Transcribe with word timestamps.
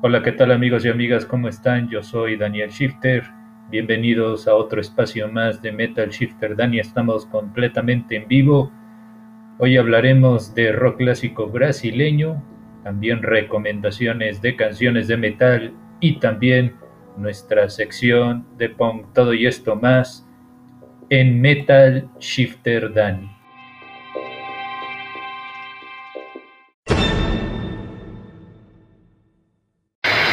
Hola, 0.00 0.22
¿qué 0.22 0.30
tal 0.30 0.52
amigos 0.52 0.84
y 0.84 0.88
amigas? 0.88 1.26
¿Cómo 1.26 1.48
están? 1.48 1.88
Yo 1.88 2.04
soy 2.04 2.36
Daniel 2.36 2.70
Shifter. 2.70 3.24
Bienvenidos 3.68 4.46
a 4.46 4.54
otro 4.54 4.80
espacio 4.80 5.26
más 5.26 5.60
de 5.60 5.72
Metal 5.72 6.08
Shifter 6.08 6.54
Dani. 6.54 6.78
Estamos 6.78 7.26
completamente 7.26 8.14
en 8.14 8.28
vivo. 8.28 8.70
Hoy 9.58 9.76
hablaremos 9.76 10.54
de 10.54 10.70
rock 10.70 10.98
clásico 10.98 11.48
brasileño, 11.48 12.40
también 12.84 13.24
recomendaciones 13.24 14.40
de 14.40 14.54
canciones 14.54 15.08
de 15.08 15.16
metal 15.16 15.72
y 15.98 16.20
también 16.20 16.76
nuestra 17.16 17.68
sección 17.68 18.46
de 18.56 18.68
punk, 18.68 19.12
todo 19.14 19.34
y 19.34 19.48
esto 19.48 19.74
más 19.74 20.24
en 21.10 21.40
Metal 21.40 22.08
Shifter 22.20 22.94
Dani. 22.94 23.37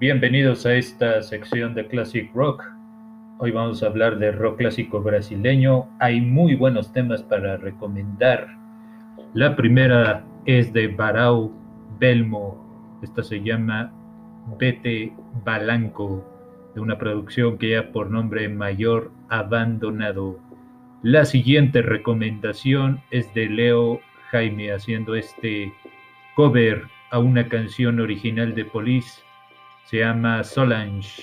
Bienvenidos 0.00 0.64
a 0.64 0.76
esta 0.76 1.20
sección 1.24 1.74
de 1.74 1.84
Classic 1.88 2.30
Rock. 2.32 2.62
Hoy 3.38 3.50
vamos 3.50 3.82
a 3.82 3.86
hablar 3.86 4.20
de 4.20 4.30
rock 4.30 4.58
clásico 4.58 5.02
brasileño. 5.02 5.88
Hay 5.98 6.20
muy 6.20 6.54
buenos 6.54 6.92
temas 6.92 7.20
para 7.24 7.56
recomendar. 7.56 8.46
La 9.34 9.56
primera 9.56 10.24
es 10.46 10.72
de 10.72 10.86
Barau 10.86 11.52
Belmo. 11.98 13.00
Esta 13.02 13.24
se 13.24 13.42
llama 13.42 13.92
Vete 14.60 15.12
Balanco, 15.44 16.24
de 16.76 16.80
una 16.80 16.96
producción 16.96 17.58
que 17.58 17.66
lleva 17.66 17.90
por 17.90 18.08
nombre 18.08 18.48
Mayor 18.48 19.10
Abandonado. 19.28 20.38
La 21.02 21.24
siguiente 21.24 21.82
recomendación 21.82 23.00
es 23.10 23.34
de 23.34 23.48
Leo 23.48 23.98
Jaime 24.30 24.70
haciendo 24.70 25.16
este 25.16 25.72
cover 26.36 26.84
a 27.10 27.18
una 27.18 27.48
canción 27.48 27.98
original 27.98 28.54
de 28.54 28.64
Police 28.64 29.22
se 29.88 29.98
llama 30.00 30.42
Solange, 30.44 31.22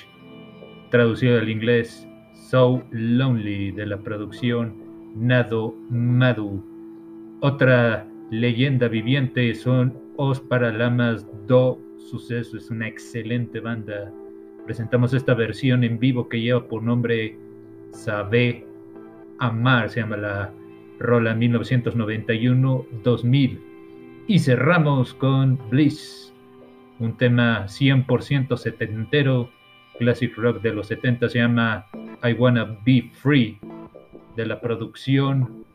traducido 0.89 1.37
al 1.37 1.49
inglés 1.49 2.07
So 2.49 2.83
Lonely 2.89 3.71
de 3.71 3.85
la 3.85 3.99
producción 3.99 4.73
Nado 5.15 5.75
Madu. 5.91 6.65
Otra 7.41 8.07
leyenda 8.31 8.87
viviente 8.87 9.53
son 9.53 9.93
Os 10.17 10.39
Paralamas 10.39 11.27
do 11.45 11.79
Suceso, 12.09 12.57
es 12.57 12.71
una 12.71 12.87
excelente 12.87 13.59
banda. 13.59 14.11
Presentamos 14.65 15.13
esta 15.13 15.35
versión 15.35 15.83
en 15.83 15.99
vivo 15.99 16.27
que 16.27 16.41
lleva 16.41 16.67
por 16.67 16.81
nombre 16.81 17.37
Sabe 17.91 18.65
Amar, 19.37 19.91
se 19.91 19.99
llama 19.99 20.17
la 20.17 20.51
rola 20.97 21.35
1991-2000. 21.35 23.59
Y 24.25 24.39
cerramos 24.39 25.13
con 25.13 25.59
Bliss 25.69 26.24
un 26.99 27.17
tema 27.17 27.65
100% 27.67 28.57
setentero, 28.57 29.49
classic 29.99 30.35
rock 30.37 30.61
de 30.61 30.73
los 30.73 30.87
70, 30.87 31.29
se 31.29 31.39
llama 31.39 31.85
I 32.23 32.33
Wanna 32.33 32.77
Be 32.85 33.09
Free, 33.13 33.59
de 34.35 34.45
la 34.45 34.59
producción 34.59 35.65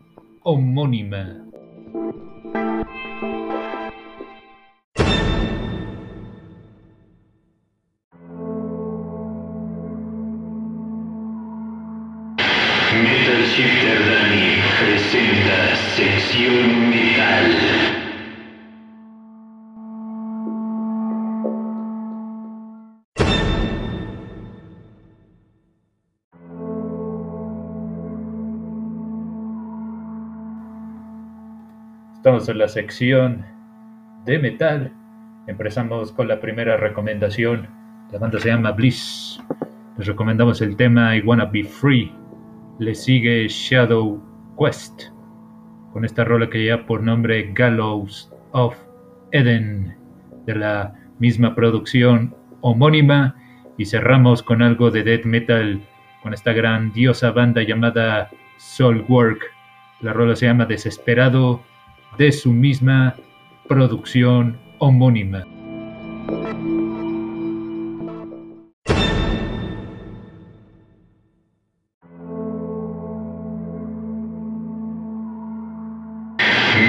homónima. 0.43 1.45
Metal 12.93 13.43
Shifter 13.45 13.99
Dani 14.05 14.57
presenta 14.81 15.77
sección 15.77 16.91
metal. 16.91 17.80
Estamos 32.21 32.51
en 32.51 32.59
la 32.59 32.69
sección 32.69 33.47
de 34.27 34.39
metal. 34.39 34.93
Empezamos 35.47 36.13
con 36.13 36.29
la 36.29 36.39
primera 36.39 36.77
recomendación. 36.77 37.67
La 38.13 38.19
banda 38.19 38.39
se 38.39 38.51
llama 38.51 38.73
Bliss. 38.73 39.41
Les 39.97 40.07
recomendamos 40.07 40.61
el 40.61 40.77
tema 40.77 41.17
I 41.17 41.23
Wanna 41.23 41.47
Be 41.47 41.65
Free. 41.65 42.13
Le 42.79 42.95
sigue 42.95 43.49
Shadow 43.49 44.23
Quest 44.59 45.05
con 45.95 46.05
esta 46.05 46.23
rola 46.25 46.51
que 46.51 46.59
lleva 46.59 46.85
por 46.85 47.03
nombre 47.03 47.53
Gallows 47.55 48.31
of 48.53 48.77
Eden 49.33 49.97
de 50.45 50.57
la 50.57 50.93
misma 51.21 51.55
producción 51.55 52.35
homónima 52.61 53.35
y 53.79 53.87
cerramos 53.87 54.43
con 54.43 54.61
algo 54.61 54.91
de 54.91 55.05
death 55.05 55.25
metal 55.25 55.81
con 56.23 56.35
esta 56.35 56.53
grandiosa 56.53 57.31
banda 57.31 57.63
llamada 57.63 58.29
Soulwork. 58.59 59.41
La 60.03 60.13
rola 60.13 60.37
se 60.37 60.45
llama 60.45 60.67
Desesperado 60.67 61.63
de 62.19 62.32
su 62.32 62.53
misma 62.53 63.16
producción 63.69 64.59
homónima. 64.78 65.44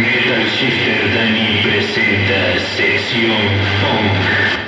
Metal 0.01 0.45
Shifter 0.47 1.13
Dani 1.13 1.61
presenta 1.63 2.59
sección 2.75 3.41
Funk. 3.79 4.60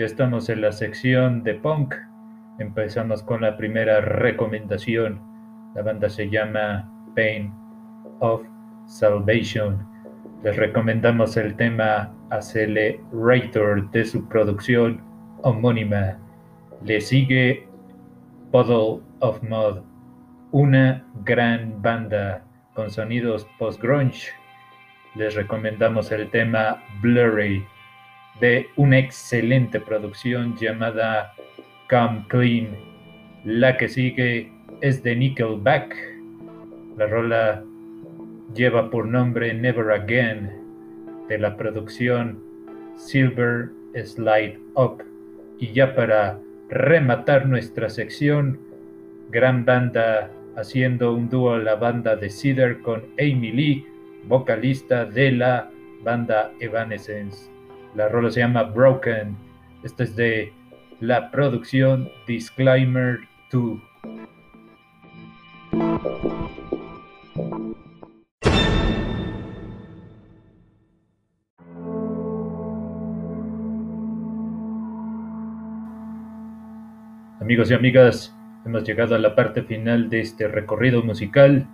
Ya 0.00 0.06
estamos 0.06 0.48
en 0.48 0.62
la 0.62 0.72
sección 0.72 1.42
de 1.42 1.56
punk. 1.56 1.94
Empezamos 2.58 3.22
con 3.22 3.42
la 3.42 3.58
primera 3.58 4.00
recomendación. 4.00 5.20
La 5.74 5.82
banda 5.82 6.08
se 6.08 6.30
llama 6.30 6.90
Pain 7.14 7.52
of 8.20 8.40
Salvation. 8.86 9.86
Les 10.42 10.56
recomendamos 10.56 11.36
el 11.36 11.54
tema 11.54 12.14
Accelerator 12.30 13.90
de 13.90 14.06
su 14.06 14.26
producción 14.26 15.02
homónima. 15.42 16.16
Le 16.82 16.98
sigue 17.02 17.68
Puddle 18.52 19.02
of 19.18 19.42
Mud, 19.42 19.82
una 20.50 21.04
gran 21.26 21.82
banda 21.82 22.42
con 22.72 22.90
sonidos 22.90 23.46
post-grunge. 23.58 24.30
Les 25.14 25.34
recomendamos 25.34 26.10
el 26.10 26.30
tema 26.30 26.82
Blurry 27.02 27.62
de 28.40 28.68
una 28.76 28.98
excelente 28.98 29.80
producción 29.80 30.56
llamada 30.56 31.32
Come 31.88 32.24
Clean. 32.28 32.68
La 33.44 33.76
que 33.76 33.88
sigue 33.88 34.50
es 34.80 35.02
de 35.02 35.16
Nickelback. 35.16 35.94
La 36.96 37.06
rola 37.06 37.62
lleva 38.54 38.90
por 38.90 39.06
nombre 39.06 39.52
Never 39.54 39.90
Again 39.92 40.50
de 41.28 41.38
la 41.38 41.56
producción 41.56 42.42
Silver 42.96 43.70
Slide 43.94 44.58
Up. 44.74 45.02
Y 45.58 45.72
ya 45.72 45.94
para 45.94 46.38
rematar 46.68 47.46
nuestra 47.46 47.90
sección, 47.90 48.58
gran 49.30 49.64
banda 49.64 50.30
haciendo 50.56 51.14
un 51.14 51.28
dúo 51.28 51.58
la 51.58 51.74
banda 51.76 52.16
de 52.16 52.30
Cedar 52.30 52.80
con 52.80 53.04
Amy 53.18 53.52
Lee, 53.52 53.86
vocalista 54.26 55.04
de 55.04 55.32
la 55.32 55.70
banda 56.02 56.52
Evanescence. 56.60 57.49
La 57.94 58.08
rola 58.08 58.30
se 58.30 58.40
llama 58.40 58.62
Broken. 58.62 59.36
Esta 59.82 60.04
es 60.04 60.14
de 60.14 60.52
la 61.00 61.30
producción 61.32 62.08
Disclaimer 62.26 63.18
2. 63.50 63.80
Amigos 77.40 77.70
y 77.72 77.74
amigas, 77.74 78.36
hemos 78.64 78.84
llegado 78.84 79.16
a 79.16 79.18
la 79.18 79.34
parte 79.34 79.62
final 79.62 80.08
de 80.08 80.20
este 80.20 80.46
recorrido 80.46 81.02
musical. 81.02 81.66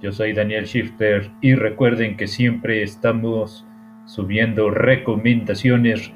Yo 0.00 0.10
soy 0.10 0.32
Daniel 0.32 0.64
Shifter 0.64 1.30
y 1.40 1.54
recuerden 1.54 2.16
que 2.16 2.26
siempre 2.26 2.82
estamos 2.82 3.64
subiendo 4.12 4.68
recomendaciones. 4.68 6.12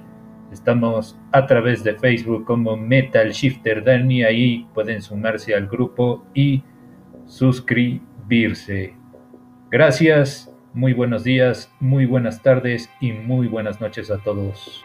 Estamos 0.53 1.19
a 1.33 1.47
través 1.47 1.83
de 1.83 1.95
Facebook 1.95 2.45
como 2.45 2.77
Metal 2.77 3.31
Shifter 3.31 3.83
Dani, 3.83 4.23
ahí 4.23 4.67
pueden 4.75 5.01
sumarse 5.01 5.55
al 5.55 5.67
grupo 5.67 6.23
y 6.35 6.63
suscribirse. 7.27 8.95
Gracias, 9.71 10.55
muy 10.75 10.93
buenos 10.93 11.25
días, 11.25 11.73
muy 11.81 12.05
buenas 12.05 12.43
tardes 12.43 12.91
y 13.01 13.13
muy 13.13 13.49
buenas 13.49 13.81
noches 13.81 14.11
a 14.11 14.19
todos. 14.19 14.85